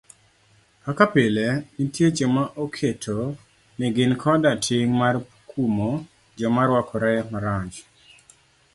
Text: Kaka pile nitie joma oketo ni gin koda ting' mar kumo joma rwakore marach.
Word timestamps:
Kaka 0.85 1.05
pile 1.13 1.47
nitie 1.77 2.07
joma 2.17 2.43
oketo 2.63 3.17
ni 3.77 3.87
gin 3.95 4.13
koda 4.21 4.51
ting' 4.65 4.93
mar 5.01 5.15
kumo 5.49 5.89
joma 6.39 6.61
rwakore 6.69 7.13
marach. 7.31 7.75